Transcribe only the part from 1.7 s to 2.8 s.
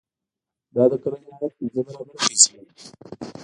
برابره پیسې دي.